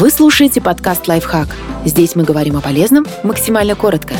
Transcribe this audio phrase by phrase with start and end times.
[0.00, 1.54] Вы слушаете подкаст «Лайфхак».
[1.84, 4.14] Здесь мы говорим о полезном максимально коротко.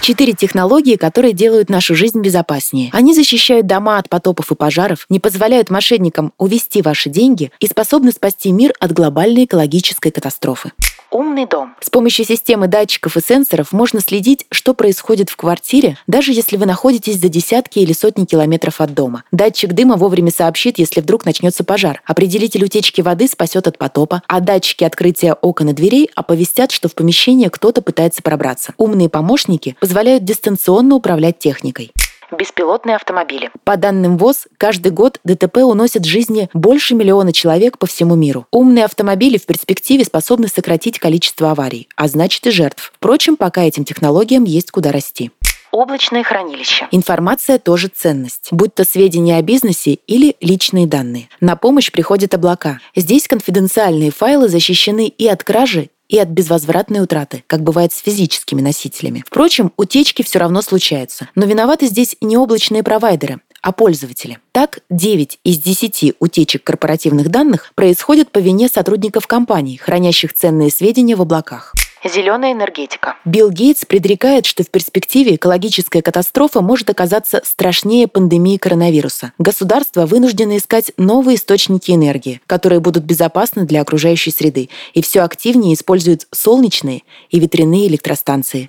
[0.00, 2.88] Четыре технологии, которые делают нашу жизнь безопаснее.
[2.94, 8.12] Они защищают дома от потопов и пожаров, не позволяют мошенникам увести ваши деньги и способны
[8.12, 10.72] спасти мир от глобальной экологической катастрофы.
[11.16, 11.74] Умный дом.
[11.80, 16.66] С помощью системы датчиков и сенсоров можно следить, что происходит в квартире, даже если вы
[16.66, 19.24] находитесь за десятки или сотни километров от дома.
[19.32, 22.02] Датчик дыма вовремя сообщит, если вдруг начнется пожар.
[22.04, 26.94] Определитель утечки воды спасет от потопа, а датчики открытия окон и дверей оповестят, что в
[26.94, 28.74] помещение кто-то пытается пробраться.
[28.76, 31.92] Умные помощники позволяют дистанционно управлять техникой
[32.30, 33.50] беспилотные автомобили.
[33.64, 38.46] По данным ВОЗ, каждый год ДТП уносит жизни больше миллиона человек по всему миру.
[38.50, 42.92] Умные автомобили в перспективе способны сократить количество аварий, а значит и жертв.
[42.96, 45.30] Впрочем, пока этим технологиям есть куда расти
[45.76, 46.88] облачное хранилище.
[46.90, 51.28] Информация тоже ценность, будь то сведения о бизнесе или личные данные.
[51.40, 52.80] На помощь приходят облака.
[52.94, 58.60] Здесь конфиденциальные файлы защищены и от кражи, и от безвозвратной утраты, как бывает с физическими
[58.60, 59.24] носителями.
[59.26, 61.28] Впрочем, утечки все равно случаются.
[61.34, 64.38] Но виноваты здесь не облачные провайдеры, а пользователи.
[64.52, 71.16] Так, 9 из 10 утечек корпоративных данных происходят по вине сотрудников компаний, хранящих ценные сведения
[71.16, 71.74] в облаках.
[72.08, 73.16] Зеленая энергетика.
[73.24, 79.32] Билл Гейтс предрекает, что в перспективе экологическая катастрофа может оказаться страшнее пандемии коронавируса.
[79.38, 85.74] Государства вынуждены искать новые источники энергии, которые будут безопасны для окружающей среды, и все активнее
[85.74, 88.68] используют солнечные и ветряные электростанции.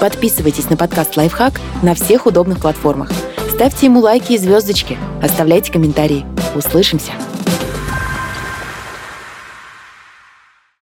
[0.00, 3.12] Подписывайтесь на подкаст «Лайфхак» на всех удобных платформах.
[3.52, 6.24] Ставьте ему лайки и звездочки, оставляйте комментарии.
[6.54, 7.12] Услышимся!